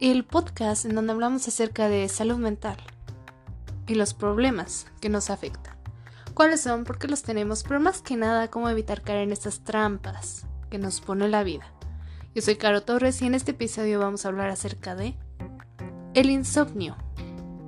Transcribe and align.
el 0.00 0.24
podcast 0.24 0.84
en 0.84 0.94
donde 0.94 1.12
hablamos 1.12 1.48
acerca 1.48 1.88
de 1.88 2.08
salud 2.08 2.36
mental 2.36 2.76
y 3.88 3.96
los 3.96 4.14
problemas 4.14 4.86
que 5.00 5.08
nos 5.08 5.28
afectan. 5.28 5.76
¿Cuáles 6.34 6.60
son? 6.60 6.84
¿Por 6.84 6.98
qué 6.98 7.08
los 7.08 7.22
tenemos? 7.22 7.64
Pero 7.64 7.80
más 7.80 8.00
que 8.00 8.16
nada, 8.16 8.48
cómo 8.48 8.68
evitar 8.68 9.02
caer 9.02 9.22
en 9.22 9.32
estas 9.32 9.64
trampas 9.64 10.46
que 10.70 10.78
nos 10.78 11.00
pone 11.00 11.28
la 11.28 11.42
vida. 11.42 11.72
Yo 12.32 12.42
soy 12.42 12.54
Caro 12.54 12.82
Torres 12.82 13.20
y 13.22 13.26
en 13.26 13.34
este 13.34 13.50
episodio 13.50 13.98
vamos 13.98 14.24
a 14.24 14.28
hablar 14.28 14.50
acerca 14.50 14.94
de 14.94 15.16
el 16.14 16.30
insomnio. 16.30 16.96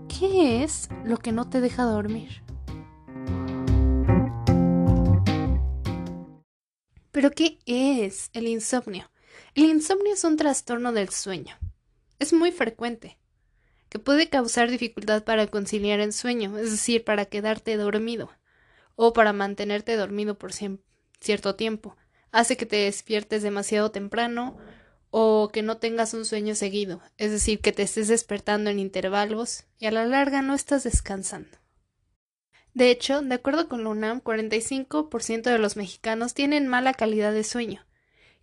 ¿Qué 0.07 0.63
es 0.63 0.89
lo 1.05 1.17
que 1.17 1.33
no 1.33 1.49
te 1.49 1.61
deja 1.61 1.83
dormir? 1.83 2.45
¿Pero 7.11 7.33
qué 7.33 7.59
es 7.67 8.31
el 8.35 8.47
insomnio? 8.47 9.11
El 9.57 9.65
insomnio 9.65 10.13
es 10.13 10.23
un 10.23 10.37
trastorno 10.37 10.93
del 10.93 11.09
sueño 11.09 11.57
es 12.21 12.33
muy 12.33 12.53
frecuente, 12.53 13.19
que 13.89 13.99
puede 13.99 14.29
causar 14.29 14.71
dificultad 14.71 15.25
para 15.25 15.49
conciliar 15.49 15.99
el 15.99 16.13
sueño, 16.13 16.57
es 16.59 16.71
decir, 16.71 17.03
para 17.03 17.25
quedarte 17.25 17.77
dormido 17.77 18.31
o 18.95 19.13
para 19.13 19.33
mantenerte 19.33 19.97
dormido 19.97 20.39
por 20.39 20.53
cierto 20.53 21.57
tiempo. 21.57 21.97
Hace 22.31 22.57
que 22.57 22.67
te 22.67 22.77
despiertes 22.77 23.43
demasiado 23.43 23.91
temprano 23.91 24.59
o 25.11 25.51
que 25.53 25.63
no 25.63 25.79
tengas 25.79 26.15
un 26.15 26.25
sueño 26.25 26.55
seguido, 26.55 27.01
es 27.17 27.33
decir, 27.33 27.61
que 27.61 27.73
te 27.73 27.83
estés 27.83 28.07
despertando 28.07 28.71
en 28.71 28.79
intervalos 28.79 29.65
y 29.79 29.87
a 29.87 29.91
la 29.91 30.07
larga 30.07 30.43
no 30.43 30.55
estás 30.55 30.85
descansando. 30.85 31.59
De 32.75 32.91
hecho, 32.91 33.21
de 33.23 33.35
acuerdo 33.35 33.69
con 33.69 33.83
la 33.83 33.91
UNAM, 33.91 34.23
45% 34.23 35.43
de 35.43 35.59
los 35.59 35.77
mexicanos 35.77 36.35
tienen 36.35 36.69
mala 36.69 36.95
calidad 36.95 37.33
de 37.33 37.43
sueño, 37.43 37.85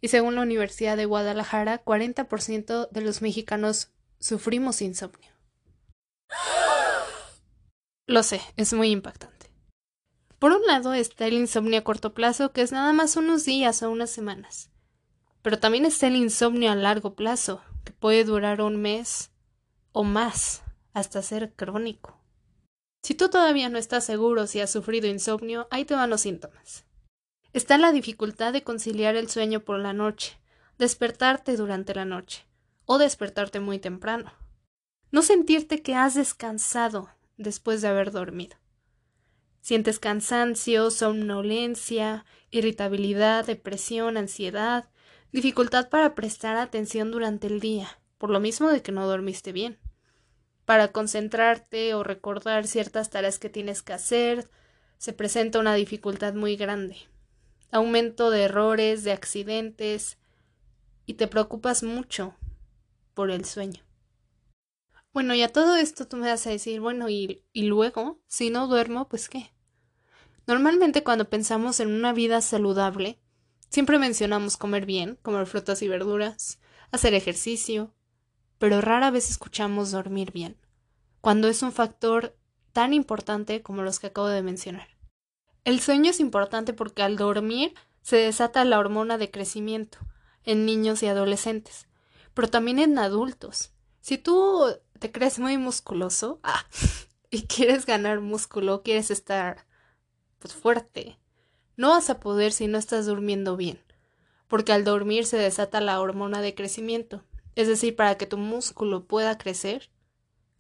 y 0.02 0.10
según 0.10 0.36
la 0.36 0.42
Universidad 0.42 0.98
de 0.98 1.06
Guadalajara, 1.06 1.84
40% 1.84 2.90
de 2.90 3.02
los 3.02 3.22
mexicanos 3.22 3.92
sufrimos 4.20 4.82
insomnio. 4.82 5.32
Lo 8.06 8.24
sé, 8.24 8.42
es 8.56 8.74
muy 8.74 8.90
impactante. 8.92 9.38
Por 10.40 10.52
un 10.52 10.66
lado 10.66 10.94
está 10.94 11.26
el 11.28 11.34
insomnio 11.34 11.80
a 11.80 11.84
corto 11.84 12.14
plazo, 12.14 12.52
que 12.52 12.62
es 12.62 12.72
nada 12.72 12.94
más 12.94 13.16
unos 13.16 13.44
días 13.44 13.82
o 13.82 13.90
unas 13.90 14.12
semanas. 14.12 14.70
Pero 15.42 15.60
también 15.60 15.86
está 15.86 16.08
el 16.08 16.16
insomnio 16.16 16.72
a 16.72 16.76
largo 16.76 17.16
plazo, 17.16 17.62
que 17.84 17.92
puede 17.92 18.24
durar 18.24 18.62
un 18.62 18.82
mes 18.82 19.32
o 19.92 20.04
más, 20.04 20.64
hasta 20.94 21.22
ser 21.22 21.54
crónico. 21.54 22.22
Si 23.04 23.16
tú 23.16 23.30
todavía 23.30 23.70
no 23.70 23.78
estás 23.78 24.04
seguro 24.06 24.48
si 24.48 24.60
has 24.60 24.70
sufrido 24.70 25.08
insomnio, 25.08 25.68
ahí 25.72 25.86
te 25.86 25.96
van 25.96 26.10
los 26.10 26.22
síntomas. 26.22 26.87
Está 27.58 27.80
la 27.80 27.92
dificultad 27.92 28.54
de 28.54 28.62
conciliar 28.62 29.16
el 29.16 29.32
sueño 29.32 29.62
por 29.62 29.80
la 29.80 29.92
noche, 29.92 30.38
despertarte 30.78 31.58
durante 31.58 31.96
la 31.96 32.06
noche, 32.06 32.46
o 32.86 33.00
despertarte 33.00 33.60
muy 33.60 33.80
temprano. 33.80 34.32
No 35.10 35.24
sentirte 35.24 35.82
que 35.82 35.96
has 35.96 36.14
descansado 36.14 37.10
después 37.36 37.82
de 37.82 37.88
haber 37.88 38.12
dormido. 38.12 38.58
Sientes 39.60 39.98
cansancio, 39.98 40.92
somnolencia, 40.92 42.26
irritabilidad, 42.52 43.48
depresión, 43.48 44.18
ansiedad, 44.18 44.92
dificultad 45.32 45.90
para 45.90 46.14
prestar 46.14 46.58
atención 46.58 47.10
durante 47.10 47.48
el 47.48 47.60
día, 47.60 47.90
por 48.20 48.30
lo 48.30 48.40
mismo 48.40 48.70
de 48.70 48.84
que 48.84 48.92
no 48.92 49.08
dormiste 49.08 49.52
bien. 49.52 49.80
Para 50.66 50.90
concentrarte 50.90 51.96
o 51.96 52.04
recordar 52.04 52.68
ciertas 52.68 53.10
tareas 53.10 53.40
que 53.40 53.50
tienes 53.50 53.82
que 53.82 53.94
hacer, 53.94 54.48
se 55.00 55.12
presenta 55.12 55.58
una 55.58 55.74
dificultad 55.74 56.36
muy 56.36 56.56
grande 56.56 56.98
aumento 57.72 58.30
de 58.30 58.44
errores, 58.44 59.04
de 59.04 59.12
accidentes, 59.12 60.18
y 61.06 61.16
te 61.16 61.28
preocupas 61.28 61.84
mucho 61.84 62.36
por 63.14 63.32
el 63.32 63.46
sueño. 63.46 63.82
Bueno, 65.14 65.34
y 65.34 65.42
a 65.42 65.52
todo 65.52 65.76
esto 65.76 66.08
tú 66.08 66.18
me 66.18 66.30
vas 66.30 66.46
a 66.46 66.52
decir, 66.52 66.80
bueno, 66.80 67.10
y, 67.10 67.44
y 67.54 67.64
luego, 67.64 68.20
si 68.28 68.50
no 68.50 68.68
duermo, 68.68 69.08
pues 69.08 69.30
qué. 69.30 69.52
Normalmente 70.46 71.04
cuando 71.04 71.30
pensamos 71.30 71.80
en 71.80 71.92
una 71.92 72.14
vida 72.14 72.42
saludable, 72.42 73.20
siempre 73.70 74.00
mencionamos 74.00 74.58
comer 74.58 74.86
bien, 74.86 75.18
comer 75.22 75.46
frutas 75.48 75.82
y 75.82 75.88
verduras, 75.88 76.60
hacer 76.92 77.14
ejercicio, 77.14 77.94
pero 78.60 78.82
rara 78.82 79.12
vez 79.12 79.30
escuchamos 79.30 79.92
dormir 79.92 80.32
bien, 80.32 80.58
cuando 81.22 81.48
es 81.48 81.62
un 81.64 81.72
factor 81.72 82.38
tan 82.74 82.94
importante 82.94 83.62
como 83.62 83.82
los 83.82 84.00
que 84.00 84.08
acabo 84.08 84.28
de 84.28 84.44
mencionar. 84.44 84.97
El 85.68 85.82
sueño 85.82 86.12
es 86.12 86.22
importante 86.22 86.72
porque 86.72 87.04
al 87.04 87.18
dormir 87.18 87.74
se 88.02 88.16
desata 88.16 88.64
la 88.64 88.80
hormona 88.80 89.18
de 89.18 89.32
crecimiento 89.32 89.98
en 90.46 90.66
niños 90.66 91.04
y 91.04 91.08
adolescentes, 91.08 91.90
pero 92.34 92.48
también 92.48 92.80
en 92.80 92.98
adultos. 92.98 93.74
Si 94.00 94.18
tú 94.18 94.64
te 94.98 95.12
crees 95.12 95.40
muy 95.40 95.58
musculoso 95.58 96.40
ah, 96.44 96.66
y 97.30 97.48
quieres 97.48 97.86
ganar 97.86 98.22
músculo, 98.22 98.82
quieres 98.82 99.12
estar 99.12 99.68
pues 100.40 100.54
fuerte, 100.54 101.20
no 101.76 101.90
vas 101.90 102.10
a 102.10 102.22
poder 102.22 102.54
si 102.54 102.68
no 102.68 102.78
estás 102.78 103.06
durmiendo 103.06 103.58
bien, 103.58 103.78
porque 104.48 104.72
al 104.72 104.86
dormir 104.86 105.26
se 105.26 105.36
desata 105.36 105.82
la 105.82 106.00
hormona 106.00 106.40
de 106.40 106.56
crecimiento, 106.56 107.26
es 107.56 107.68
decir, 107.68 107.94
para 107.98 108.16
que 108.16 108.26
tu 108.26 108.38
músculo 108.38 109.06
pueda 109.06 109.38
crecer, 109.38 109.90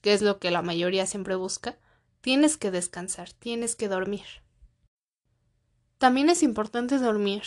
que 0.01 0.12
es 0.12 0.22
lo 0.22 0.38
que 0.39 0.51
la 0.51 0.63
mayoría 0.63 1.06
siempre 1.06 1.35
busca, 1.35 1.78
tienes 2.19 2.57
que 2.57 2.72
descansar, 2.72 3.31
tienes 3.31 3.78
que 3.78 3.88
dormir. 3.88 4.25
También 5.97 6.29
es 6.29 6.43
importante 6.43 6.99
dormir, 6.99 7.43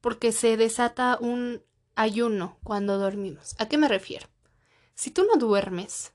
porque 0.00 0.32
se 0.32 0.56
desata 0.56 1.16
un 1.20 1.62
ayuno 1.94 2.58
cuando 2.62 2.98
dormimos. 2.98 3.56
¿A 3.58 3.66
qué 3.66 3.78
me 3.78 3.88
refiero? 3.88 4.26
Si 4.94 5.10
tú 5.10 5.24
no 5.24 5.38
duermes, 5.38 6.12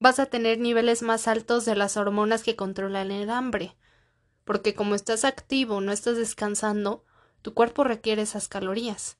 vas 0.00 0.18
a 0.18 0.26
tener 0.26 0.58
niveles 0.58 1.02
más 1.02 1.28
altos 1.28 1.64
de 1.64 1.76
las 1.76 1.96
hormonas 1.96 2.42
que 2.42 2.56
controlan 2.56 3.10
el 3.10 3.28
hambre, 3.28 3.76
porque 4.44 4.74
como 4.74 4.94
estás 4.94 5.24
activo, 5.24 5.80
no 5.80 5.92
estás 5.92 6.16
descansando, 6.16 7.04
tu 7.42 7.52
cuerpo 7.52 7.84
requiere 7.84 8.22
esas 8.22 8.48
calorías. 8.48 9.18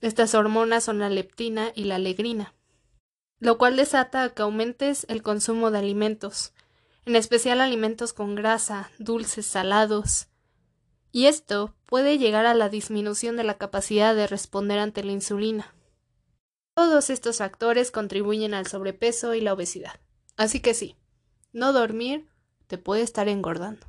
Estas 0.00 0.34
hormonas 0.34 0.84
son 0.84 0.98
la 0.98 1.08
leptina 1.08 1.72
y 1.74 1.84
la 1.84 1.96
alegrina, 1.96 2.54
lo 3.38 3.56
cual 3.56 3.76
desata 3.76 4.28
que 4.34 4.42
aumentes 4.42 5.06
el 5.08 5.22
consumo 5.22 5.70
de 5.70 5.78
alimentos, 5.78 6.52
en 7.06 7.16
especial 7.16 7.60
alimentos 7.60 8.12
con 8.12 8.34
grasa, 8.34 8.90
dulces, 8.98 9.46
salados, 9.46 10.28
y 11.14 11.26
esto 11.26 11.76
puede 11.86 12.18
llegar 12.18 12.44
a 12.44 12.54
la 12.54 12.68
disminución 12.68 13.36
de 13.36 13.44
la 13.44 13.56
capacidad 13.56 14.16
de 14.16 14.26
responder 14.26 14.80
ante 14.80 15.04
la 15.04 15.12
insulina. 15.12 15.72
Todos 16.74 17.08
estos 17.08 17.38
factores 17.38 17.92
contribuyen 17.92 18.52
al 18.52 18.66
sobrepeso 18.66 19.32
y 19.32 19.40
la 19.40 19.52
obesidad. 19.52 20.00
Así 20.36 20.58
que 20.58 20.74
sí, 20.74 20.96
no 21.52 21.72
dormir 21.72 22.28
te 22.66 22.78
puede 22.78 23.02
estar 23.02 23.28
engordando. 23.28 23.86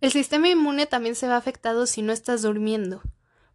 El 0.00 0.10
sistema 0.10 0.48
inmune 0.48 0.86
también 0.86 1.14
se 1.14 1.28
ve 1.28 1.34
afectado 1.34 1.84
si 1.84 2.00
no 2.00 2.14
estás 2.14 2.40
durmiendo, 2.40 3.02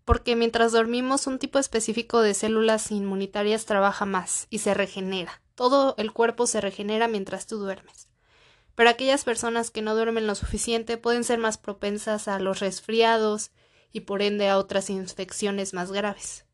porque 0.06 0.36
mientras 0.36 0.72
dormimos 0.72 1.26
un 1.26 1.40
tipo 1.40 1.58
específico 1.58 2.22
de 2.22 2.36
células 2.36 2.92
inmunitarias 2.92 3.66
trabaja 3.66 4.06
más 4.06 4.46
y 4.52 4.60
se 4.60 4.76
regenera. 4.76 5.42
Todo 5.56 5.96
el 5.98 6.14
cuerpo 6.14 6.46
se 6.46 6.62
regenera 6.62 7.08
mientras 7.08 7.48
tú 7.48 7.58
duermes 7.58 8.08
pero 8.76 8.90
aquellas 8.90 9.24
personas 9.24 9.72
que 9.72 9.82
no 9.82 9.96
duermen 9.96 10.28
lo 10.28 10.36
suficiente 10.36 10.98
pueden 10.98 11.24
ser 11.24 11.40
más 11.40 11.58
propensas 11.58 12.28
a 12.28 12.40
los 12.40 12.60
resfriados 12.60 13.52
y 13.92 14.02
por 14.02 14.22
ende 14.22 14.50
a 14.50 14.58
otras 14.58 14.90
infecciones 14.90 15.74
más 15.74 15.92
graves. 15.92 16.46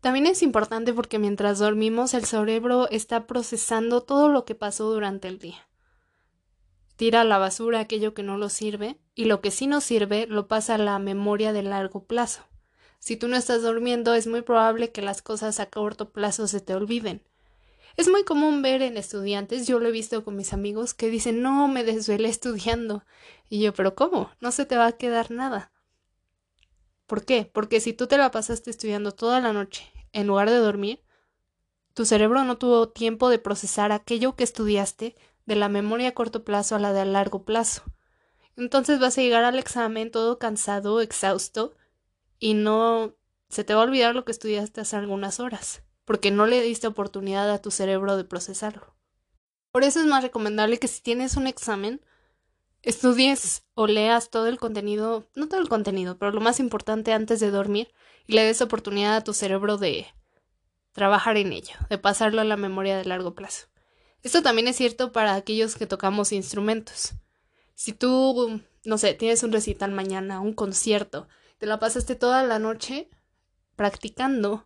También 0.00 0.26
es 0.26 0.42
importante 0.42 0.92
porque 0.92 1.18
mientras 1.18 1.58
dormimos 1.58 2.14
el 2.14 2.24
cerebro 2.24 2.88
está 2.90 3.26
procesando 3.26 4.02
todo 4.02 4.28
lo 4.28 4.44
que 4.44 4.54
pasó 4.54 4.90
durante 4.90 5.28
el 5.28 5.38
día. 5.38 5.68
Tira 6.96 7.20
a 7.20 7.24
la 7.24 7.38
basura 7.38 7.80
aquello 7.80 8.14
que 8.14 8.22
no 8.22 8.38
lo 8.38 8.48
sirve 8.48 8.98
y 9.14 9.26
lo 9.26 9.42
que 9.42 9.50
sí 9.50 9.66
nos 9.66 9.84
sirve 9.84 10.26
lo 10.26 10.48
pasa 10.48 10.76
a 10.76 10.78
la 10.78 10.98
memoria 10.98 11.52
de 11.52 11.62
largo 11.62 12.04
plazo. 12.04 12.42
Si 12.98 13.16
tú 13.16 13.28
no 13.28 13.36
estás 13.36 13.62
durmiendo 13.62 14.14
es 14.14 14.26
muy 14.26 14.40
probable 14.40 14.92
que 14.92 15.02
las 15.02 15.20
cosas 15.20 15.60
a 15.60 15.66
corto 15.66 16.10
plazo 16.10 16.48
se 16.48 16.60
te 16.60 16.74
olviden, 16.74 17.22
es 17.96 18.08
muy 18.08 18.24
común 18.24 18.62
ver 18.62 18.82
en 18.82 18.96
estudiantes, 18.96 19.66
yo 19.66 19.78
lo 19.80 19.88
he 19.88 19.92
visto 19.92 20.24
con 20.24 20.36
mis 20.36 20.52
amigos, 20.52 20.94
que 20.94 21.10
dicen, 21.10 21.42
no, 21.42 21.68
me 21.68 21.84
desvelé 21.84 22.28
estudiando. 22.28 23.04
Y 23.48 23.60
yo, 23.62 23.74
pero 23.74 23.94
¿cómo? 23.94 24.30
No 24.40 24.52
se 24.52 24.66
te 24.66 24.76
va 24.76 24.86
a 24.86 24.92
quedar 24.96 25.30
nada. 25.30 25.72
¿Por 27.06 27.24
qué? 27.24 27.50
Porque 27.52 27.80
si 27.80 27.92
tú 27.92 28.06
te 28.06 28.18
la 28.18 28.30
pasaste 28.30 28.70
estudiando 28.70 29.12
toda 29.12 29.40
la 29.40 29.52
noche 29.52 29.92
en 30.12 30.26
lugar 30.26 30.50
de 30.50 30.56
dormir, 30.56 31.02
Tu 31.94 32.04
cerebro 32.04 32.44
no 32.44 32.58
tuvo 32.58 32.90
tiempo 32.90 33.30
de 33.30 33.38
procesar 33.38 33.90
aquello 33.90 34.36
que 34.36 34.44
estudiaste 34.44 35.16
de 35.46 35.56
la 35.56 35.68
memoria 35.68 36.08
a 36.10 36.14
corto 36.14 36.44
plazo 36.44 36.76
a 36.76 36.78
la 36.78 36.92
de 36.92 37.00
a 37.00 37.04
largo 37.06 37.44
plazo. 37.44 37.82
Entonces 38.56 39.00
vas 39.00 39.18
a 39.18 39.22
llegar 39.22 39.44
al 39.44 39.58
examen 39.58 40.10
todo 40.10 40.38
cansado, 40.38 41.00
exhausto, 41.00 41.74
y 42.38 42.54
no 42.54 43.14
se 43.48 43.64
te 43.64 43.74
va 43.74 43.80
a 43.82 43.84
olvidar 43.84 44.14
lo 44.14 44.24
que 44.24 44.32
estudiaste 44.32 44.80
hace 44.82 44.96
algunas 44.96 45.40
horas, 45.40 45.82
porque 46.06 46.30
no 46.30 46.46
le 46.46 46.62
diste 46.62 46.86
oportunidad 46.86 47.50
a 47.50 47.60
tu 47.60 47.70
cerebro 47.70 48.16
de 48.16 48.24
procesarlo. 48.24 48.96
Por 49.70 49.84
eso 49.84 50.00
es 50.00 50.06
más 50.06 50.22
recomendable 50.22 50.78
que 50.78 50.88
si 50.88 51.02
tienes 51.02 51.36
un 51.36 51.46
examen, 51.46 52.00
estudies 52.80 53.64
o 53.74 53.86
leas 53.86 54.30
todo 54.30 54.46
el 54.46 54.58
contenido, 54.58 55.28
no 55.34 55.48
todo 55.48 55.60
el 55.60 55.68
contenido, 55.68 56.16
pero 56.16 56.32
lo 56.32 56.40
más 56.40 56.60
importante 56.60 57.12
antes 57.12 57.40
de 57.40 57.50
dormir 57.50 57.92
y 58.26 58.32
le 58.32 58.44
des 58.44 58.62
oportunidad 58.62 59.16
a 59.16 59.24
tu 59.24 59.34
cerebro 59.34 59.76
de 59.76 60.06
trabajar 60.92 61.36
en 61.36 61.52
ello, 61.52 61.74
de 61.90 61.98
pasarlo 61.98 62.40
a 62.40 62.44
la 62.44 62.56
memoria 62.56 62.96
de 62.96 63.04
largo 63.04 63.34
plazo. 63.34 63.66
Esto 64.22 64.42
también 64.42 64.68
es 64.68 64.76
cierto 64.76 65.12
para 65.12 65.34
aquellos 65.34 65.76
que 65.76 65.86
tocamos 65.86 66.32
instrumentos. 66.32 67.12
Si 67.74 67.92
tú, 67.92 68.62
no 68.84 68.98
sé, 68.98 69.12
tienes 69.12 69.42
un 69.42 69.52
recital 69.52 69.92
mañana, 69.92 70.40
un 70.40 70.54
concierto, 70.54 71.28
te 71.58 71.66
la 71.66 71.78
pasaste 71.78 72.14
toda 72.14 72.42
la 72.44 72.58
noche 72.58 73.10
practicando, 73.76 74.64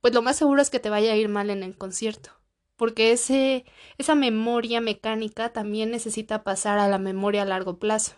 pues 0.00 0.14
lo 0.14 0.22
más 0.22 0.36
seguro 0.36 0.62
es 0.62 0.70
que 0.70 0.80
te 0.80 0.90
vaya 0.90 1.12
a 1.12 1.16
ir 1.16 1.28
mal 1.28 1.50
en 1.50 1.62
el 1.62 1.76
concierto 1.76 2.38
porque 2.78 3.10
ese, 3.10 3.64
esa 3.98 4.14
memoria 4.14 4.80
mecánica 4.80 5.52
también 5.52 5.90
necesita 5.90 6.44
pasar 6.44 6.78
a 6.78 6.86
la 6.86 6.98
memoria 6.98 7.42
a 7.42 7.44
largo 7.44 7.80
plazo. 7.80 8.12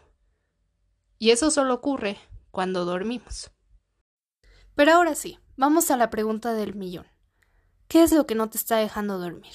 Y 1.19 1.31
eso 1.31 1.50
solo 1.50 1.73
ocurre 1.73 2.19
cuando 2.50 2.85
dormimos. 2.85 3.50
Pero 4.75 4.93
ahora 4.93 5.15
sí, 5.15 5.38
vamos 5.56 5.91
a 5.91 5.97
la 5.97 6.11
pregunta 6.11 6.53
del 6.53 6.75
millón. 6.75 7.06
¿Qué 7.88 8.03
es 8.03 8.12
lo 8.12 8.27
que 8.27 8.35
no 8.35 8.50
te 8.50 8.59
está 8.59 8.77
dejando 8.77 9.19
dormir? 9.19 9.55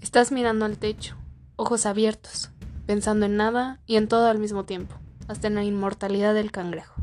Estás 0.00 0.32
mirando 0.32 0.64
al 0.64 0.78
techo, 0.78 1.18
ojos 1.56 1.84
abiertos, 1.84 2.50
pensando 2.86 3.26
en 3.26 3.36
nada 3.36 3.82
y 3.84 3.96
en 3.96 4.08
todo 4.08 4.28
al 4.28 4.38
mismo 4.38 4.64
tiempo, 4.64 4.98
hasta 5.32 5.48
en 5.48 5.56
la 5.56 5.64
inmortalidad 5.64 6.34
del 6.34 6.52
cangrejo. 6.52 6.94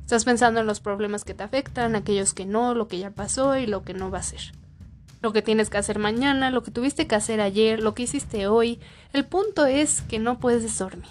Estás 0.00 0.24
pensando 0.24 0.60
en 0.60 0.66
los 0.66 0.80
problemas 0.80 1.24
que 1.24 1.34
te 1.34 1.42
afectan, 1.42 1.94
aquellos 1.94 2.34
que 2.34 2.46
no, 2.46 2.74
lo 2.74 2.88
que 2.88 2.98
ya 2.98 3.10
pasó 3.10 3.56
y 3.56 3.66
lo 3.66 3.82
que 3.82 3.94
no 3.94 4.10
va 4.10 4.18
a 4.18 4.22
ser. 4.22 4.52
Lo 5.20 5.32
que 5.32 5.42
tienes 5.42 5.70
que 5.70 5.78
hacer 5.78 5.98
mañana, 5.98 6.50
lo 6.50 6.62
que 6.62 6.70
tuviste 6.70 7.06
que 7.06 7.14
hacer 7.14 7.40
ayer, 7.40 7.80
lo 7.80 7.94
que 7.94 8.04
hiciste 8.04 8.46
hoy. 8.46 8.80
El 9.12 9.24
punto 9.24 9.66
es 9.66 10.02
que 10.02 10.18
no 10.18 10.38
puedes 10.38 10.78
dormir. 10.78 11.10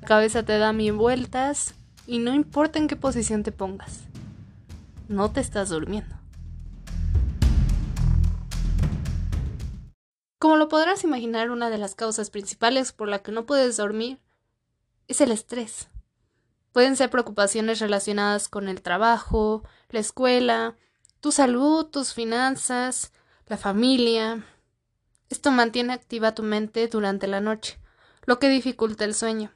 La 0.00 0.08
cabeza 0.08 0.42
te 0.42 0.58
da 0.58 0.72
mil 0.72 0.92
vueltas 0.94 1.74
y 2.06 2.18
no 2.18 2.34
importa 2.34 2.78
en 2.78 2.88
qué 2.88 2.96
posición 2.96 3.42
te 3.42 3.52
pongas. 3.52 4.00
No 5.08 5.30
te 5.30 5.40
estás 5.40 5.68
durmiendo. 5.70 6.16
Como 10.38 10.56
lo 10.56 10.68
podrás 10.68 11.02
imaginar, 11.02 11.50
una 11.50 11.70
de 11.70 11.78
las 11.78 11.94
causas 11.94 12.30
principales 12.30 12.92
por 12.92 13.08
la 13.08 13.20
que 13.20 13.32
no 13.32 13.46
puedes 13.46 13.76
dormir 13.76 14.18
es 15.08 15.20
el 15.20 15.32
estrés. 15.32 15.88
Pueden 16.72 16.96
ser 16.96 17.10
preocupaciones 17.10 17.80
relacionadas 17.80 18.48
con 18.48 18.68
el 18.68 18.82
trabajo, 18.82 19.64
la 19.88 20.00
escuela, 20.00 20.76
tu 21.20 21.32
salud, 21.32 21.86
tus 21.86 22.14
finanzas, 22.14 23.12
la 23.46 23.56
familia. 23.56 24.44
Esto 25.30 25.50
mantiene 25.50 25.94
activa 25.94 26.34
tu 26.34 26.42
mente 26.42 26.86
durante 26.86 27.26
la 27.26 27.40
noche, 27.40 27.80
lo 28.26 28.38
que 28.38 28.48
dificulta 28.48 29.04
el 29.04 29.14
sueño. 29.14 29.50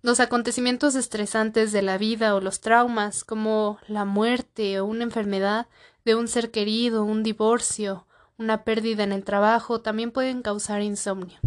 Los 0.00 0.18
acontecimientos 0.20 0.94
estresantes 0.94 1.70
de 1.70 1.82
la 1.82 1.98
vida 1.98 2.34
o 2.34 2.40
los 2.40 2.60
traumas, 2.60 3.24
como 3.24 3.78
la 3.86 4.04
muerte 4.04 4.80
o 4.80 4.86
una 4.86 5.04
enfermedad 5.04 5.68
de 6.04 6.14
un 6.14 6.26
ser 6.26 6.50
querido, 6.50 7.04
un 7.04 7.22
divorcio, 7.22 8.06
una 8.36 8.64
pérdida 8.64 9.04
en 9.04 9.12
el 9.12 9.22
trabajo, 9.22 9.80
también 9.80 10.10
pueden 10.10 10.42
causar 10.42 10.82
insomnio. 10.82 11.38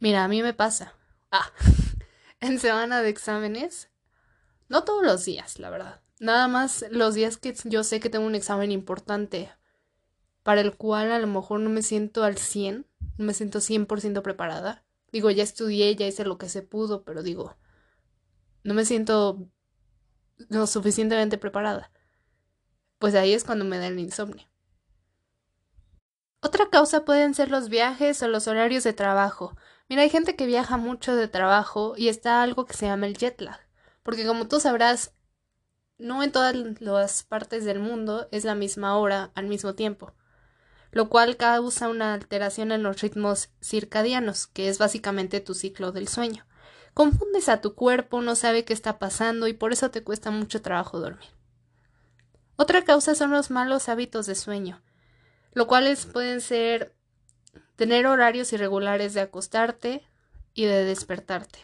Mira, 0.00 0.24
a 0.24 0.28
mí 0.28 0.42
me 0.42 0.52
pasa. 0.52 0.97
Ah, 1.30 1.52
en 2.40 2.58
semana 2.58 3.02
de 3.02 3.08
exámenes. 3.08 3.90
No 4.68 4.84
todos 4.84 5.04
los 5.04 5.24
días, 5.24 5.58
la 5.58 5.70
verdad. 5.70 6.00
Nada 6.20 6.48
más 6.48 6.84
los 6.90 7.14
días 7.14 7.36
que 7.36 7.54
yo 7.64 7.84
sé 7.84 8.00
que 8.00 8.10
tengo 8.10 8.26
un 8.26 8.34
examen 8.34 8.72
importante 8.72 9.50
para 10.42 10.60
el 10.60 10.76
cual 10.76 11.12
a 11.12 11.18
lo 11.18 11.26
mejor 11.26 11.60
no 11.60 11.70
me 11.70 11.82
siento 11.82 12.24
al 12.24 12.38
100, 12.38 12.86
no 13.18 13.24
me 13.24 13.34
siento 13.34 13.60
100% 13.60 14.22
preparada. 14.22 14.84
Digo, 15.12 15.30
ya 15.30 15.42
estudié, 15.42 15.94
ya 15.94 16.06
hice 16.06 16.24
lo 16.24 16.38
que 16.38 16.48
se 16.48 16.62
pudo, 16.62 17.02
pero 17.04 17.22
digo, 17.22 17.56
no 18.64 18.74
me 18.74 18.84
siento 18.84 19.48
lo 20.48 20.66
suficientemente 20.66 21.38
preparada. 21.38 21.90
Pues 22.98 23.14
ahí 23.14 23.32
es 23.32 23.44
cuando 23.44 23.64
me 23.64 23.78
da 23.78 23.86
el 23.86 23.98
insomnio. 23.98 24.48
Otra 26.40 26.68
causa 26.70 27.04
pueden 27.04 27.34
ser 27.34 27.50
los 27.50 27.68
viajes 27.68 28.22
o 28.22 28.28
los 28.28 28.46
horarios 28.48 28.84
de 28.84 28.92
trabajo. 28.92 29.56
Mira, 29.88 30.02
hay 30.02 30.10
gente 30.10 30.36
que 30.36 30.46
viaja 30.46 30.76
mucho 30.76 31.16
de 31.16 31.28
trabajo 31.28 31.94
y 31.96 32.08
está 32.08 32.42
algo 32.42 32.66
que 32.66 32.74
se 32.74 32.86
llama 32.86 33.06
el 33.06 33.16
jet 33.16 33.40
lag. 33.40 33.60
Porque 34.02 34.26
como 34.26 34.46
tú 34.46 34.60
sabrás, 34.60 35.14
no 35.96 36.22
en 36.22 36.30
todas 36.30 36.54
las 36.80 37.22
partes 37.22 37.64
del 37.64 37.78
mundo 37.78 38.28
es 38.30 38.44
la 38.44 38.54
misma 38.54 38.96
hora 38.98 39.30
al 39.34 39.46
mismo 39.46 39.74
tiempo, 39.74 40.12
lo 40.90 41.08
cual 41.08 41.36
causa 41.36 41.88
una 41.88 42.14
alteración 42.14 42.70
en 42.70 42.82
los 42.82 43.00
ritmos 43.00 43.50
circadianos, 43.62 44.46
que 44.46 44.68
es 44.68 44.78
básicamente 44.78 45.40
tu 45.40 45.54
ciclo 45.54 45.90
del 45.90 46.08
sueño. 46.08 46.46
Confundes 46.94 47.48
a 47.48 47.60
tu 47.60 47.74
cuerpo, 47.74 48.20
no 48.20 48.34
sabe 48.36 48.64
qué 48.64 48.72
está 48.72 48.98
pasando 48.98 49.48
y 49.48 49.54
por 49.54 49.72
eso 49.72 49.90
te 49.90 50.04
cuesta 50.04 50.30
mucho 50.30 50.62
trabajo 50.62 51.00
dormir. 51.00 51.30
Otra 52.56 52.84
causa 52.84 53.14
son 53.14 53.30
los 53.30 53.50
malos 53.50 53.88
hábitos 53.88 54.26
de 54.26 54.34
sueño 54.34 54.82
lo 55.58 55.66
cuales 55.66 56.06
pueden 56.06 56.40
ser 56.40 56.94
tener 57.78 58.08
horarios 58.08 58.52
irregulares 58.52 59.14
de 59.14 59.20
acostarte 59.20 60.02
y 60.52 60.64
de 60.64 60.82
despertarte. 60.82 61.60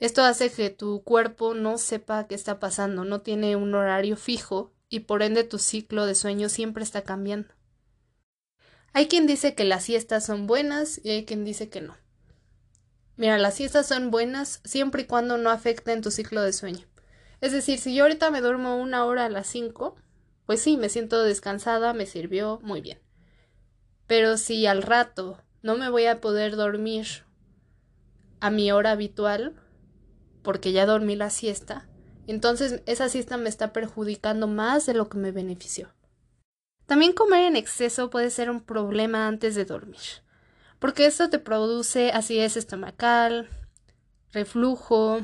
Esto 0.00 0.24
hace 0.24 0.50
que 0.50 0.68
tu 0.68 1.04
cuerpo 1.04 1.54
no 1.54 1.78
sepa 1.78 2.26
qué 2.26 2.34
está 2.34 2.58
pasando, 2.58 3.04
no 3.04 3.20
tiene 3.20 3.54
un 3.54 3.72
horario 3.76 4.16
fijo 4.16 4.72
y 4.88 5.00
por 5.00 5.22
ende 5.22 5.44
tu 5.44 5.60
ciclo 5.60 6.06
de 6.06 6.16
sueño 6.16 6.48
siempre 6.48 6.82
está 6.82 7.02
cambiando. 7.02 7.54
Hay 8.92 9.06
quien 9.06 9.28
dice 9.28 9.54
que 9.54 9.62
las 9.62 9.84
siestas 9.84 10.26
son 10.26 10.48
buenas 10.48 11.00
y 11.04 11.10
hay 11.10 11.24
quien 11.24 11.44
dice 11.44 11.68
que 11.68 11.80
no. 11.80 11.96
Mira, 13.16 13.38
las 13.38 13.54
siestas 13.54 13.86
son 13.86 14.10
buenas 14.10 14.60
siempre 14.64 15.02
y 15.02 15.06
cuando 15.06 15.38
no 15.38 15.50
afecten 15.50 16.02
tu 16.02 16.10
ciclo 16.10 16.42
de 16.42 16.52
sueño. 16.52 16.84
Es 17.40 17.52
decir, 17.52 17.78
si 17.78 17.94
yo 17.94 18.02
ahorita 18.02 18.32
me 18.32 18.40
duermo 18.40 18.76
una 18.76 19.04
hora 19.04 19.26
a 19.26 19.30
las 19.30 19.46
cinco, 19.46 19.94
pues 20.46 20.60
sí, 20.60 20.76
me 20.76 20.88
siento 20.88 21.22
descansada, 21.22 21.92
me 21.92 22.06
sirvió 22.06 22.58
muy 22.64 22.80
bien. 22.80 23.03
Pero 24.14 24.36
si 24.36 24.64
al 24.68 24.84
rato 24.84 25.40
no 25.60 25.76
me 25.76 25.90
voy 25.90 26.06
a 26.06 26.20
poder 26.20 26.54
dormir 26.54 27.24
a 28.38 28.48
mi 28.48 28.70
hora 28.70 28.92
habitual, 28.92 29.60
porque 30.44 30.70
ya 30.70 30.86
dormí 30.86 31.16
la 31.16 31.30
siesta, 31.30 31.88
entonces 32.28 32.80
esa 32.86 33.08
siesta 33.08 33.38
me 33.38 33.48
está 33.48 33.72
perjudicando 33.72 34.46
más 34.46 34.86
de 34.86 34.94
lo 34.94 35.08
que 35.08 35.18
me 35.18 35.32
benefició. 35.32 35.92
También 36.86 37.12
comer 37.12 37.42
en 37.42 37.56
exceso 37.56 38.08
puede 38.08 38.30
ser 38.30 38.50
un 38.50 38.60
problema 38.60 39.26
antes 39.26 39.56
de 39.56 39.64
dormir, 39.64 40.22
porque 40.78 41.06
esto 41.06 41.28
te 41.28 41.40
produce 41.40 42.12
acidez 42.12 42.56
estomacal, 42.56 43.48
reflujo, 44.30 45.22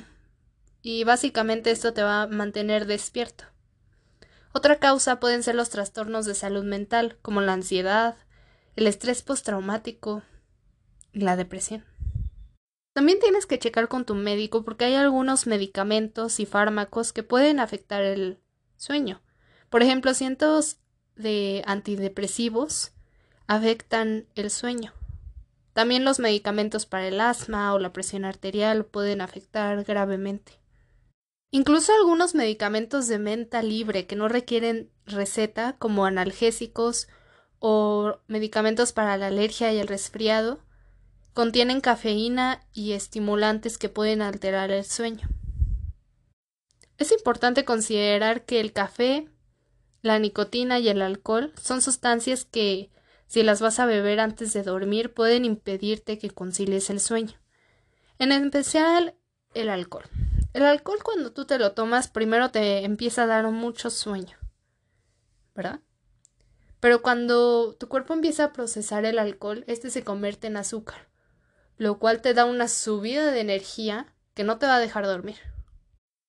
y 0.83 1.05
básicamente 1.05 1.71
esto 1.71 1.93
te 1.93 2.03
va 2.03 2.23
a 2.23 2.27
mantener 2.27 2.87
despierto. 2.87 3.45
Otra 4.53 4.81
causa 4.81 5.21
pueden 5.21 5.45
ser 5.45 5.55
los 5.55 5.71
trastornos 5.71 6.27
de 6.27 6.35
salud 6.35 6.65
mental, 6.65 7.19
como 7.23 7.41
la 7.41 7.53
ansiedad, 7.53 8.17
el 8.77 8.87
estrés 8.87 9.23
postraumático 9.23 10.23
y 11.13 11.21
la 11.21 11.37
depresión. 11.37 11.85
También 12.93 13.19
tienes 13.21 13.47
que 13.47 13.59
checar 13.59 13.89
con 13.89 14.05
tu 14.05 14.15
médico 14.15 14.65
porque 14.65 14.85
hay 14.85 14.95
algunos 14.95 15.47
medicamentos 15.47 16.41
y 16.41 16.47
fármacos 16.47 17.13
que 17.13 17.23
pueden 17.23 17.61
afectar 17.61 18.03
el 18.03 18.41
sueño. 18.77 19.23
Por 19.69 19.83
ejemplo, 19.83 20.13
cientos 20.15 20.79
de 21.15 21.63
antidepresivos 21.67 22.93
afectan 23.47 24.27
el 24.35 24.51
sueño. 24.51 24.93
También 25.73 26.05
los 26.05 26.19
medicamentos 26.19 26.87
para 26.87 27.07
el 27.07 27.21
asma 27.21 27.73
o 27.75 27.79
la 27.79 27.93
presión 27.93 28.25
arterial 28.25 28.85
pueden 28.85 29.21
afectar 29.21 29.85
gravemente. 29.85 30.61
Incluso 31.53 31.93
algunos 31.93 32.35
medicamentos 32.35 33.09
de 33.09 33.19
menta 33.19 33.63
libre 33.63 34.07
que 34.07 34.17
no 34.17 34.29
requieren 34.29 34.91
receta, 35.07 35.77
como 35.79 36.07
analgésicos 36.07 37.09
o 37.61 38.19
medicamentos 38.27 38.93
para 38.93 39.17
la 39.17 39.29
alergia 39.29 39.73
y 39.73 39.79
el 39.79 39.87
resfriado, 39.87 40.59
contienen 41.35 41.81
cafeína 41.81 42.67
y 42.73 42.93
estimulantes 42.93 43.79
que 43.79 43.89
pueden 43.89 44.23
alterar 44.23 44.73
el 44.73 44.85
sueño. 44.85 45.29
Es 46.99 47.13
importante 47.13 47.65
considerar 47.65 48.45
que 48.45 48.61
el 48.61 48.73
café, 48.73 49.29
la 50.03 50.19
nicotina 50.19 50.79
y 50.81 50.89
el 50.89 51.01
alcohol 51.03 51.53
son 51.61 51.81
sustancias 51.83 52.45
que, 52.45 52.91
si 53.27 53.43
las 53.43 53.61
vas 53.61 53.79
a 53.79 53.87
beber 53.87 54.21
antes 54.21 54.53
de 54.53 54.63
dormir, 54.63 55.15
pueden 55.15 55.45
impedirte 55.45 56.19
que 56.19 56.31
concilies 56.31 56.91
el 56.91 57.01
sueño. 57.01 57.35
En 58.19 58.33
especial 58.33 59.15
el 59.55 59.69
alcohol. 59.69 60.05
El 60.53 60.65
alcohol 60.65 60.99
cuando 61.03 61.33
tú 61.33 61.45
te 61.45 61.59
lo 61.59 61.73
tomas 61.73 62.09
primero 62.09 62.51
te 62.51 62.85
empieza 62.85 63.23
a 63.23 63.27
dar 63.27 63.49
mucho 63.51 63.89
sueño, 63.89 64.37
¿verdad? 65.55 65.81
Pero 66.81 67.03
cuando 67.03 67.75
tu 67.75 67.89
cuerpo 67.89 68.15
empieza 68.15 68.45
a 68.45 68.53
procesar 68.53 69.05
el 69.05 69.19
alcohol, 69.19 69.65
este 69.67 69.91
se 69.91 70.03
convierte 70.03 70.47
en 70.47 70.57
azúcar, 70.57 71.09
lo 71.77 71.99
cual 71.99 72.23
te 72.23 72.35
da 72.35 72.47
una 72.47 72.69
subida 72.69 73.31
de 73.31 73.41
energía 73.41 74.15
que 74.35 74.45
no 74.45 74.59
te 74.59 74.67
va 74.67 74.77
a 74.77 74.81
dejar 74.81 75.07
dormir. 75.07 75.37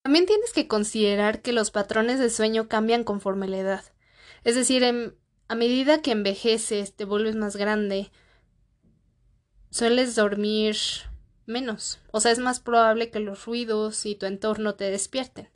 También 0.03 0.25
tienes 0.25 0.51
que 0.51 0.67
considerar 0.67 1.41
que 1.41 1.53
los 1.53 1.71
patrones 1.71 2.19
de 2.19 2.29
sueño 2.29 2.67
cambian 2.67 3.03
conforme 3.03 3.47
la 3.47 3.59
edad. 3.59 3.83
Es 4.43 4.55
decir, 4.55 4.83
a 5.47 5.55
medida 5.55 6.01
que 6.01 6.11
envejeces, 6.11 6.95
te 6.95 7.05
vuelves 7.05 7.35
más 7.35 7.55
grande, 7.55 8.11
sueles 9.69 10.15
dormir 10.15 10.75
menos. 11.45 11.99
O 12.11 12.19
sea, 12.19 12.31
es 12.31 12.39
más 12.39 12.59
probable 12.59 13.09
que 13.09 13.19
los 13.19 13.45
ruidos 13.45 14.05
y 14.05 14.15
tu 14.15 14.25
entorno 14.25 14.75
te 14.75 14.89
despierten. 14.89 15.49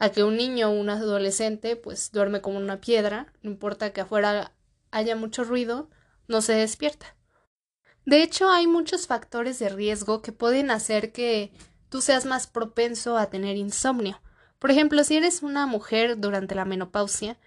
A 0.00 0.10
que 0.10 0.24
un 0.24 0.36
niño 0.36 0.70
o 0.70 0.72
un 0.72 0.90
adolescente 0.90 1.76
pues 1.76 2.10
duerme 2.10 2.40
como 2.40 2.58
una 2.58 2.80
piedra, 2.80 3.32
no 3.42 3.50
importa 3.50 3.92
que 3.92 4.00
afuera 4.00 4.52
haya 4.90 5.14
mucho 5.14 5.44
ruido, 5.44 5.88
no 6.26 6.40
se 6.40 6.54
despierta. 6.54 7.14
De 8.06 8.22
hecho, 8.22 8.50
hay 8.50 8.66
muchos 8.66 9.06
factores 9.06 9.60
de 9.60 9.68
riesgo 9.68 10.22
que 10.22 10.32
pueden 10.32 10.72
hacer 10.72 11.12
que 11.12 11.52
tú 11.90 12.00
seas 12.00 12.24
más 12.24 12.48
propenso 12.48 13.16
a 13.16 13.30
tener 13.30 13.56
insomnio. 13.56 14.20
Por 14.58 14.70
ejemplo, 14.70 15.04
si 15.04 15.16
eres 15.16 15.42
una 15.42 15.66
mujer 15.66 16.18
durante 16.18 16.54
la 16.54 16.64
menopausia, 16.64 17.38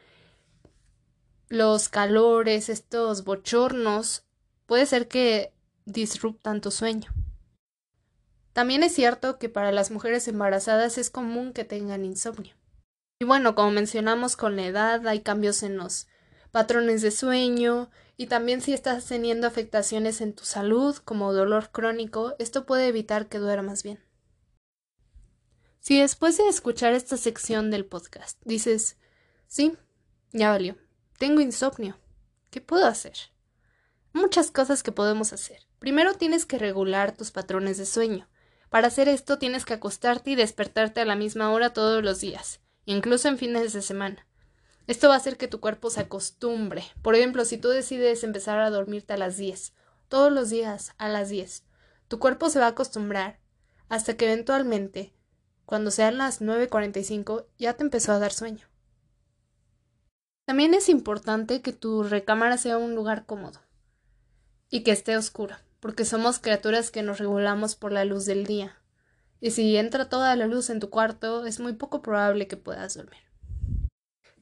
los 1.49 1.89
calores, 1.89 2.69
estos 2.69 3.23
bochornos, 3.23 4.23
puede 4.65 4.85
ser 4.85 5.07
que 5.07 5.53
disruptan 5.85 6.61
tu 6.61 6.71
sueño. 6.71 7.11
También 8.53 8.83
es 8.83 8.93
cierto 8.93 9.39
que 9.39 9.49
para 9.49 9.71
las 9.71 9.91
mujeres 9.91 10.27
embarazadas 10.27 10.97
es 10.97 11.09
común 11.09 11.53
que 11.53 11.65
tengan 11.65 12.05
insomnio. 12.05 12.55
Y 13.19 13.25
bueno, 13.25 13.55
como 13.55 13.71
mencionamos 13.71 14.35
con 14.35 14.55
la 14.55 14.65
edad, 14.65 15.07
hay 15.07 15.21
cambios 15.21 15.63
en 15.63 15.77
los 15.77 16.07
patrones 16.51 17.01
de 17.01 17.09
sueño 17.09 17.89
y 18.15 18.27
también 18.27 18.61
si 18.61 18.73
estás 18.73 19.05
teniendo 19.05 19.47
afectaciones 19.47 20.21
en 20.21 20.33
tu 20.33 20.45
salud, 20.45 20.95
como 20.97 21.33
dolor 21.33 21.71
crónico, 21.71 22.35
esto 22.37 22.65
puede 22.65 22.87
evitar 22.87 23.27
que 23.27 23.39
duermas 23.39 23.81
bien. 23.81 23.99
Si 25.79 25.99
después 25.99 26.37
de 26.37 26.47
escuchar 26.47 26.93
esta 26.93 27.17
sección 27.17 27.71
del 27.71 27.85
podcast 27.85 28.39
dices, 28.45 28.97
sí, 29.47 29.75
ya 30.31 30.51
valió, 30.51 30.77
tengo 31.17 31.41
insomnio, 31.41 31.97
¿qué 32.51 32.61
puedo 32.61 32.85
hacer? 32.85 33.13
Muchas 34.13 34.51
cosas 34.51 34.83
que 34.83 34.91
podemos 34.91 35.33
hacer. 35.33 35.57
Primero 35.79 36.13
tienes 36.13 36.45
que 36.45 36.59
regular 36.59 37.17
tus 37.17 37.31
patrones 37.31 37.79
de 37.79 37.85
sueño. 37.87 38.29
Para 38.73 38.87
hacer 38.87 39.07
esto 39.07 39.37
tienes 39.37 39.65
que 39.65 39.75
acostarte 39.75 40.31
y 40.31 40.35
despertarte 40.35 40.99
a 40.99 41.05
la 41.05 41.15
misma 41.15 41.51
hora 41.51 41.73
todos 41.73 42.03
los 42.03 42.21
días, 42.21 42.59
incluso 42.85 43.27
en 43.27 43.37
fines 43.37 43.71
de 43.71 43.83
semana. 43.83 44.25
Esto 44.87 45.09
va 45.09 45.13
a 45.13 45.17
hacer 45.17 45.37
que 45.37 45.47
tu 45.47 45.59
cuerpo 45.59 45.91
se 45.91 45.99
acostumbre. 45.99 46.83
Por 47.03 47.13
ejemplo, 47.13 47.45
si 47.45 47.59
tú 47.59 47.69
decides 47.69 48.23
empezar 48.23 48.57
a 48.57 48.71
dormirte 48.71 49.13
a 49.13 49.17
las 49.17 49.37
10, 49.37 49.73
todos 50.07 50.31
los 50.31 50.49
días 50.49 50.95
a 50.97 51.07
las 51.07 51.29
10, 51.29 51.65
tu 52.07 52.17
cuerpo 52.17 52.49
se 52.49 52.57
va 52.57 52.65
a 52.65 52.69
acostumbrar 52.69 53.39
hasta 53.89 54.17
que 54.17 54.25
eventualmente, 54.25 55.13
cuando 55.67 55.91
sean 55.91 56.17
las 56.17 56.41
9.45, 56.41 57.45
ya 57.59 57.73
te 57.73 57.83
empezó 57.83 58.11
a 58.11 58.17
dar 58.17 58.33
sueño. 58.33 58.65
También 60.45 60.73
es 60.73 60.89
importante 60.89 61.61
que 61.61 61.73
tu 61.73 62.01
recámara 62.01 62.57
sea 62.57 62.79
un 62.79 62.95
lugar 62.95 63.27
cómodo 63.27 63.59
y 64.71 64.81
que 64.81 64.89
esté 64.89 65.15
oscuro 65.15 65.57
porque 65.83 66.05
somos 66.05 66.39
criaturas 66.39 66.91
que 66.91 67.03
nos 67.03 67.19
regulamos 67.19 67.75
por 67.75 67.91
la 67.91 68.05
luz 68.05 68.23
del 68.23 68.45
día. 68.45 68.81
Y 69.41 69.51
si 69.51 69.75
entra 69.75 70.07
toda 70.07 70.33
la 70.37 70.47
luz 70.47 70.69
en 70.69 70.79
tu 70.79 70.89
cuarto, 70.89 71.45
es 71.45 71.59
muy 71.59 71.73
poco 71.73 72.01
probable 72.01 72.47
que 72.47 72.55
puedas 72.55 72.93
dormir. 72.93 73.19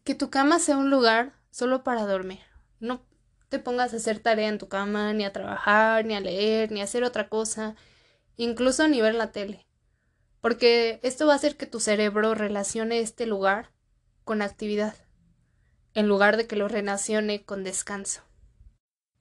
Que 0.03 0.13
tu 0.13 0.29
cama 0.29 0.59
sea 0.59 0.77
un 0.77 0.91
lugar 0.91 1.33
solo 1.49 1.83
para 1.83 2.05
dormir. 2.05 2.41
No 2.79 3.03
te 3.49 3.57
pongas 3.57 3.91
a 3.91 3.97
hacer 3.97 4.19
tarea 4.19 4.49
en 4.49 4.59
tu 4.59 4.67
cama, 4.67 5.13
ni 5.13 5.25
a 5.25 5.33
trabajar, 5.33 6.05
ni 6.05 6.13
a 6.13 6.19
leer, 6.19 6.71
ni 6.71 6.79
a 6.79 6.83
hacer 6.83 7.03
otra 7.03 7.27
cosa, 7.27 7.75
incluso 8.37 8.87
ni 8.87 9.01
ver 9.01 9.15
la 9.15 9.31
tele. 9.31 9.65
Porque 10.41 10.99
esto 11.01 11.25
va 11.25 11.33
a 11.33 11.37
hacer 11.37 11.57
que 11.57 11.65
tu 11.65 11.79
cerebro 11.79 12.35
relacione 12.35 12.99
este 12.99 13.25
lugar 13.25 13.71
con 14.25 14.43
actividad, 14.43 14.93
en 15.95 16.07
lugar 16.07 16.37
de 16.37 16.45
que 16.45 16.55
lo 16.55 16.67
relacione 16.67 17.43
con 17.45 17.63
descanso. 17.63 18.21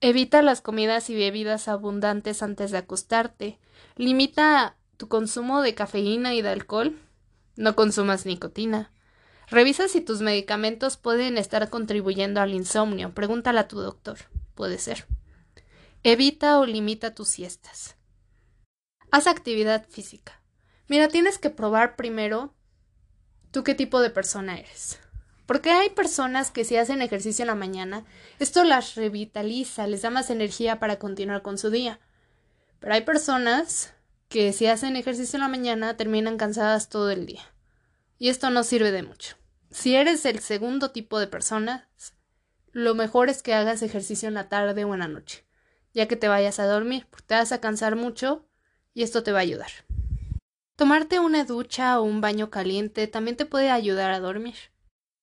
Evita 0.03 0.41
las 0.41 0.61
comidas 0.61 1.11
y 1.11 1.15
bebidas 1.15 1.67
abundantes 1.67 2.41
antes 2.41 2.71
de 2.71 2.79
acostarte. 2.79 3.59
Limita 3.95 4.75
tu 4.97 5.07
consumo 5.07 5.61
de 5.61 5.75
cafeína 5.75 6.33
y 6.33 6.41
de 6.41 6.49
alcohol. 6.49 6.99
No 7.55 7.75
consumas 7.75 8.25
nicotina. 8.25 8.91
Revisa 9.47 9.87
si 9.87 10.01
tus 10.01 10.21
medicamentos 10.21 10.97
pueden 10.97 11.37
estar 11.37 11.69
contribuyendo 11.69 12.41
al 12.41 12.53
insomnio. 12.53 13.13
Pregúntale 13.13 13.59
a 13.59 13.67
tu 13.67 13.79
doctor. 13.79 14.17
Puede 14.55 14.79
ser. 14.79 15.05
Evita 16.01 16.59
o 16.59 16.65
limita 16.65 17.13
tus 17.13 17.27
siestas. 17.27 17.95
Haz 19.11 19.27
actividad 19.27 19.87
física. 19.87 20.41
Mira, 20.87 21.09
tienes 21.09 21.37
que 21.37 21.51
probar 21.51 21.95
primero 21.95 22.55
tú 23.51 23.63
qué 23.63 23.75
tipo 23.75 23.99
de 23.99 24.09
persona 24.09 24.57
eres. 24.57 24.99
Porque 25.51 25.71
hay 25.71 25.89
personas 25.89 26.49
que 26.49 26.63
si 26.63 26.77
hacen 26.77 27.01
ejercicio 27.01 27.43
en 27.43 27.47
la 27.47 27.55
mañana, 27.55 28.05
esto 28.39 28.63
las 28.63 28.95
revitaliza, 28.95 29.85
les 29.85 30.01
da 30.01 30.09
más 30.09 30.29
energía 30.29 30.79
para 30.79 30.97
continuar 30.97 31.41
con 31.41 31.57
su 31.57 31.69
día. 31.69 31.99
Pero 32.79 32.93
hay 32.93 33.01
personas 33.01 33.93
que 34.29 34.53
si 34.53 34.67
hacen 34.67 34.95
ejercicio 34.95 35.35
en 35.35 35.41
la 35.41 35.49
mañana 35.49 35.97
terminan 35.97 36.37
cansadas 36.37 36.87
todo 36.87 37.09
el 37.09 37.25
día. 37.25 37.41
Y 38.17 38.29
esto 38.29 38.49
no 38.49 38.63
sirve 38.63 38.93
de 38.93 39.03
mucho. 39.03 39.35
Si 39.69 39.93
eres 39.93 40.25
el 40.25 40.39
segundo 40.39 40.91
tipo 40.91 41.19
de 41.19 41.27
personas, 41.27 41.83
lo 42.71 42.95
mejor 42.95 43.27
es 43.27 43.43
que 43.43 43.53
hagas 43.53 43.81
ejercicio 43.81 44.29
en 44.29 44.35
la 44.35 44.47
tarde 44.47 44.85
o 44.85 44.93
en 44.93 45.01
la 45.01 45.09
noche, 45.09 45.45
ya 45.93 46.07
que 46.07 46.15
te 46.15 46.29
vayas 46.29 46.59
a 46.59 46.65
dormir, 46.65 47.07
te 47.25 47.35
vas 47.35 47.51
a 47.51 47.59
cansar 47.59 47.97
mucho 47.97 48.47
y 48.93 49.03
esto 49.03 49.21
te 49.21 49.33
va 49.33 49.39
a 49.39 49.41
ayudar. 49.41 49.71
Tomarte 50.77 51.19
una 51.19 51.43
ducha 51.43 51.99
o 51.99 52.03
un 52.03 52.21
baño 52.21 52.49
caliente 52.49 53.07
también 53.07 53.35
te 53.35 53.45
puede 53.45 53.69
ayudar 53.69 54.11
a 54.11 54.21
dormir 54.21 54.55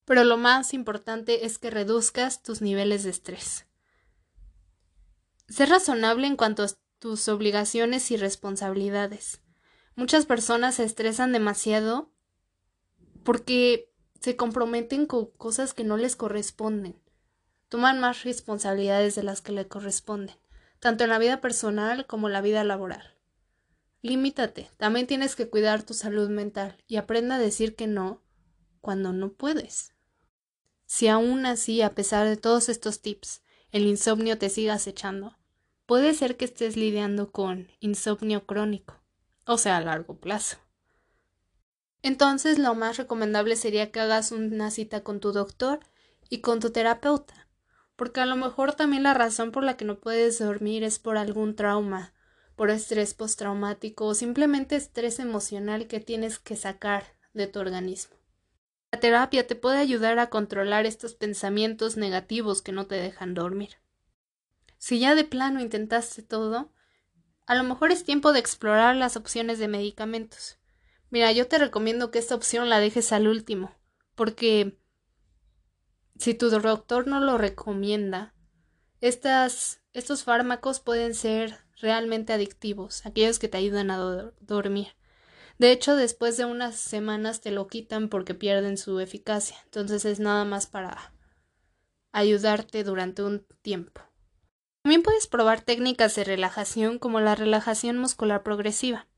pero 0.08 0.24
lo 0.24 0.38
más 0.38 0.72
importante 0.72 1.44
es 1.44 1.58
que 1.58 1.68
reduzcas 1.68 2.42
tus 2.42 2.62
niveles 2.62 3.04
de 3.04 3.10
estrés. 3.10 3.66
Sé 5.48 5.66
razonable 5.66 6.26
en 6.26 6.36
cuanto 6.36 6.62
a 6.62 6.68
tus 6.98 7.28
obligaciones 7.28 8.10
y 8.10 8.16
responsabilidades. 8.16 9.42
Muchas 9.96 10.24
personas 10.24 10.76
se 10.76 10.84
estresan 10.84 11.32
demasiado 11.32 12.10
porque 13.22 13.92
se 14.18 14.34
comprometen 14.34 15.04
con 15.04 15.26
cosas 15.26 15.74
que 15.74 15.84
no 15.84 15.98
les 15.98 16.16
corresponden. 16.16 16.98
Toman 17.68 18.00
más 18.00 18.24
responsabilidades 18.24 19.14
de 19.14 19.24
las 19.24 19.42
que 19.42 19.52
le 19.52 19.68
corresponden, 19.68 20.36
tanto 20.80 21.04
en 21.04 21.10
la 21.10 21.18
vida 21.18 21.42
personal 21.42 22.06
como 22.06 22.28
en 22.28 22.32
la 22.32 22.40
vida 22.40 22.64
laboral. 22.64 23.14
Limítate, 24.00 24.70
también 24.78 25.06
tienes 25.06 25.36
que 25.36 25.50
cuidar 25.50 25.82
tu 25.82 25.92
salud 25.92 26.30
mental 26.30 26.82
y 26.86 26.96
aprenda 26.96 27.34
a 27.34 27.38
decir 27.38 27.76
que 27.76 27.86
no 27.86 28.22
cuando 28.80 29.12
no 29.12 29.34
puedes. 29.34 29.97
Si 30.90 31.06
aún 31.06 31.44
así, 31.44 31.82
a 31.82 31.94
pesar 31.94 32.26
de 32.26 32.38
todos 32.38 32.70
estos 32.70 33.02
tips, 33.02 33.42
el 33.72 33.86
insomnio 33.86 34.38
te 34.38 34.48
siga 34.48 34.72
acechando, 34.72 35.36
puede 35.84 36.14
ser 36.14 36.38
que 36.38 36.46
estés 36.46 36.78
lidiando 36.78 37.30
con 37.30 37.68
insomnio 37.78 38.46
crónico, 38.46 38.94
o 39.44 39.58
sea, 39.58 39.76
a 39.76 39.82
largo 39.82 40.18
plazo. 40.18 40.56
Entonces, 42.00 42.58
lo 42.58 42.74
más 42.74 42.96
recomendable 42.96 43.54
sería 43.56 43.92
que 43.92 44.00
hagas 44.00 44.32
una 44.32 44.70
cita 44.70 45.02
con 45.02 45.20
tu 45.20 45.32
doctor 45.32 45.80
y 46.30 46.40
con 46.40 46.58
tu 46.58 46.70
terapeuta, 46.70 47.48
porque 47.94 48.20
a 48.20 48.26
lo 48.26 48.36
mejor 48.36 48.72
también 48.72 49.02
la 49.02 49.12
razón 49.12 49.52
por 49.52 49.64
la 49.64 49.76
que 49.76 49.84
no 49.84 50.00
puedes 50.00 50.38
dormir 50.38 50.84
es 50.84 50.98
por 50.98 51.18
algún 51.18 51.54
trauma, 51.54 52.14
por 52.56 52.70
estrés 52.70 53.12
postraumático 53.12 54.06
o 54.06 54.14
simplemente 54.14 54.74
estrés 54.76 55.18
emocional 55.18 55.86
que 55.86 56.00
tienes 56.00 56.38
que 56.38 56.56
sacar 56.56 57.14
de 57.34 57.46
tu 57.46 57.60
organismo. 57.60 58.17
La 58.90 59.00
terapia 59.00 59.46
te 59.46 59.54
puede 59.54 59.78
ayudar 59.78 60.18
a 60.18 60.30
controlar 60.30 60.86
estos 60.86 61.14
pensamientos 61.14 61.96
negativos 61.96 62.62
que 62.62 62.72
no 62.72 62.86
te 62.86 62.94
dejan 62.94 63.34
dormir. 63.34 63.76
Si 64.78 64.98
ya 64.98 65.14
de 65.14 65.24
plano 65.24 65.60
intentaste 65.60 66.22
todo, 66.22 66.72
a 67.46 67.54
lo 67.54 67.64
mejor 67.64 67.90
es 67.92 68.04
tiempo 68.04 68.32
de 68.32 68.38
explorar 68.40 68.96
las 68.96 69.16
opciones 69.16 69.58
de 69.58 69.68
medicamentos. 69.68 70.58
Mira, 71.10 71.32
yo 71.32 71.48
te 71.48 71.58
recomiendo 71.58 72.10
que 72.10 72.18
esta 72.18 72.34
opción 72.34 72.68
la 72.68 72.80
dejes 72.80 73.12
al 73.12 73.28
último, 73.28 73.74
porque 74.14 74.78
si 76.18 76.34
tu 76.34 76.50
doctor 76.50 77.06
no 77.06 77.20
lo 77.20 77.38
recomienda, 77.38 78.34
estas, 79.00 79.80
estos 79.92 80.24
fármacos 80.24 80.80
pueden 80.80 81.14
ser 81.14 81.56
realmente 81.76 82.32
adictivos, 82.32 83.06
aquellos 83.06 83.38
que 83.38 83.48
te 83.48 83.58
ayudan 83.58 83.90
a 83.90 84.32
dormir. 84.40 84.97
De 85.58 85.72
hecho, 85.72 85.96
después 85.96 86.36
de 86.36 86.44
unas 86.44 86.76
semanas 86.76 87.40
te 87.40 87.50
lo 87.50 87.66
quitan 87.66 88.08
porque 88.08 88.34
pierden 88.34 88.78
su 88.78 89.00
eficacia. 89.00 89.56
Entonces 89.64 90.04
es 90.04 90.20
nada 90.20 90.44
más 90.44 90.66
para 90.66 91.12
ayudarte 92.12 92.84
durante 92.84 93.22
un 93.22 93.44
tiempo. 93.62 94.00
También 94.82 95.02
puedes 95.02 95.26
probar 95.26 95.60
técnicas 95.60 96.14
de 96.14 96.24
relajación 96.24 96.98
como 96.98 97.20
la 97.20 97.34
relajación 97.34 97.98
muscular 97.98 98.42
progresiva. 98.42 99.08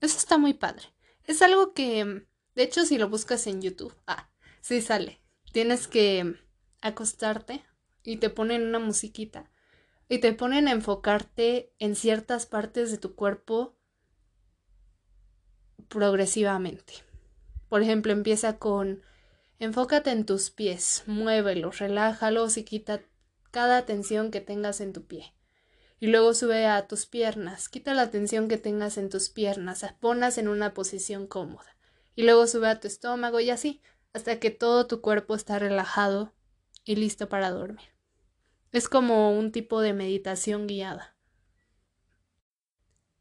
Eso 0.00 0.18
está 0.18 0.38
muy 0.38 0.54
padre. 0.54 0.92
Es 1.24 1.42
algo 1.42 1.72
que, 1.72 2.26
de 2.54 2.62
hecho, 2.62 2.84
si 2.84 2.98
lo 2.98 3.08
buscas 3.08 3.46
en 3.46 3.62
YouTube, 3.62 3.94
ah, 4.06 4.30
sí 4.60 4.82
sale. 4.82 5.20
Tienes 5.52 5.88
que 5.88 6.36
acostarte 6.82 7.64
y 8.02 8.18
te 8.18 8.30
ponen 8.30 8.66
una 8.66 8.78
musiquita 8.78 9.50
y 10.08 10.18
te 10.18 10.32
ponen 10.32 10.68
a 10.68 10.72
enfocarte 10.72 11.72
en 11.78 11.94
ciertas 11.96 12.46
partes 12.46 12.90
de 12.90 12.98
tu 12.98 13.14
cuerpo 13.14 13.76
progresivamente. 15.90 16.94
Por 17.68 17.82
ejemplo, 17.82 18.12
empieza 18.12 18.58
con 18.58 19.02
enfócate 19.58 20.10
en 20.10 20.24
tus 20.24 20.50
pies, 20.50 21.02
muévelos, 21.06 21.78
relájalos 21.78 22.56
y 22.56 22.64
quita 22.64 23.02
cada 23.50 23.84
tensión 23.84 24.30
que 24.30 24.40
tengas 24.40 24.80
en 24.80 24.94
tu 24.94 25.04
pie. 25.04 25.34
Y 25.98 26.06
luego 26.06 26.32
sube 26.32 26.66
a 26.66 26.86
tus 26.86 27.04
piernas, 27.04 27.68
quita 27.68 27.92
la 27.92 28.10
tensión 28.10 28.48
que 28.48 28.56
tengas 28.56 28.96
en 28.96 29.10
tus 29.10 29.28
piernas, 29.28 29.84
ponlas 30.00 30.38
en 30.38 30.48
una 30.48 30.72
posición 30.72 31.26
cómoda. 31.26 31.76
Y 32.16 32.22
luego 32.22 32.46
sube 32.46 32.68
a 32.68 32.80
tu 32.80 32.88
estómago 32.88 33.38
y 33.40 33.50
así, 33.50 33.82
hasta 34.14 34.38
que 34.40 34.50
todo 34.50 34.86
tu 34.86 35.02
cuerpo 35.02 35.34
está 35.34 35.58
relajado 35.58 36.32
y 36.84 36.96
listo 36.96 37.28
para 37.28 37.50
dormir. 37.50 37.90
Es 38.72 38.88
como 38.88 39.36
un 39.36 39.52
tipo 39.52 39.82
de 39.82 39.92
meditación 39.92 40.66
guiada. 40.66 41.16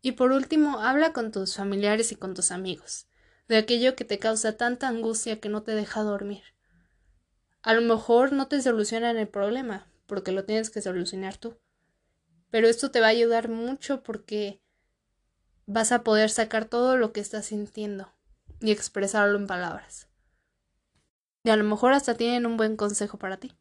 Y 0.01 0.13
por 0.13 0.31
último, 0.31 0.79
habla 0.79 1.11
con 1.13 1.31
tus 1.31 1.55
familiares 1.55 2.11
y 2.11 2.15
con 2.15 2.33
tus 2.33 2.51
amigos, 2.51 3.07
de 3.47 3.57
aquello 3.57 3.95
que 3.95 4.05
te 4.05 4.19
causa 4.19 4.55
tanta 4.55 4.87
angustia 4.87 5.39
que 5.39 5.49
no 5.49 5.63
te 5.63 5.73
deja 5.73 6.03
dormir. 6.03 6.43
A 7.61 7.73
lo 7.73 7.81
mejor 7.81 8.31
no 8.31 8.47
te 8.47 8.61
solucionan 8.61 9.17
el 9.17 9.27
problema, 9.27 9.87
porque 10.05 10.31
lo 10.31 10.45
tienes 10.45 10.69
que 10.69 10.81
solucionar 10.81 11.37
tú. 11.37 11.57
Pero 12.49 12.67
esto 12.67 12.91
te 12.91 13.01
va 13.01 13.07
a 13.07 13.09
ayudar 13.09 13.49
mucho 13.49 14.01
porque 14.01 14.61
vas 15.65 15.91
a 15.91 16.03
poder 16.03 16.29
sacar 16.29 16.65
todo 16.65 16.97
lo 16.97 17.11
que 17.11 17.19
estás 17.19 17.47
sintiendo 17.47 18.11
y 18.59 18.71
expresarlo 18.71 19.37
en 19.37 19.47
palabras. 19.47 20.07
Y 21.43 21.49
a 21.49 21.55
lo 21.55 21.63
mejor 21.63 21.93
hasta 21.93 22.15
tienen 22.15 22.45
un 22.45 22.57
buen 22.57 22.75
consejo 22.75 23.19
para 23.19 23.37
ti. 23.37 23.55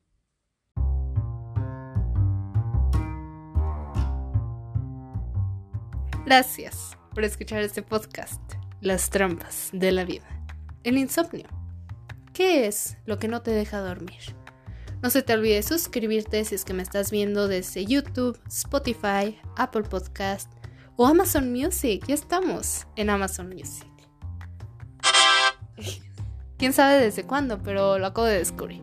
Gracias 6.29 6.99
por 7.15 7.25
escuchar 7.25 7.63
este 7.63 7.81
podcast, 7.81 8.43
Las 8.83 9.09
trampas 9.09 9.71
de 9.73 9.93
la 9.93 10.05
vida. 10.05 10.29
El 10.85 10.99
insomnio. 10.99 11.49
¿Qué 12.35 12.67
es 12.67 12.99
lo 13.07 13.19
que 13.19 13.29
no 13.29 13.41
te 13.41 13.51
deja 13.51 13.81
dormir? 13.81 14.37
No 15.01 15.09
se 15.09 15.23
te 15.23 15.33
olvide 15.33 15.63
suscribirte 15.63 16.45
si 16.45 16.55
es 16.55 16.67
que 16.67 16.75
me 16.75 16.83
estás 16.83 17.11
viendo 17.11 17.49
desde 17.49 17.87
YouTube, 17.87 18.39
Spotify, 18.47 19.41
Apple 19.57 19.85
Podcast 19.85 20.53
o 20.97 21.07
Amazon 21.07 21.51
Music. 21.51 22.05
Ya 22.07 22.15
estamos 22.15 22.87
en 22.97 23.09
Amazon 23.09 23.49
Music. 23.49 23.89
Quién 26.59 26.75
sabe 26.75 27.01
desde 27.01 27.25
cuándo, 27.25 27.63
pero 27.63 27.99
lo 27.99 28.07
acabo 28.07 28.27
de 28.27 28.37
descubrir. 28.37 28.83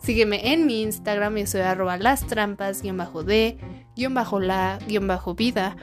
Sígueme 0.00 0.52
en 0.52 0.64
mi 0.64 0.82
Instagram, 0.82 1.38
yo 1.38 1.46
soy 1.48 1.62
arroba 1.62 1.96
las 1.96 2.24
trampas, 2.24 2.82
guion 2.82 2.98
bajo 2.98 3.24
de, 3.24 3.58
guion 3.96 4.14
bajo 4.14 4.38
la, 4.38 4.78
guion 4.86 5.08
bajo 5.08 5.34
vida 5.34 5.76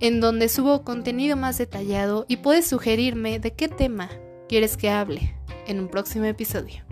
en 0.00 0.20
donde 0.20 0.48
subo 0.48 0.82
contenido 0.82 1.36
más 1.36 1.58
detallado 1.58 2.24
y 2.28 2.38
puedes 2.38 2.66
sugerirme 2.66 3.38
de 3.38 3.52
qué 3.52 3.68
tema 3.68 4.10
quieres 4.48 4.76
que 4.76 4.90
hable 4.90 5.34
en 5.66 5.80
un 5.80 5.88
próximo 5.88 6.24
episodio. 6.24 6.82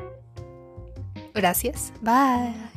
Gracias, 1.35 1.93
bye. 2.01 2.76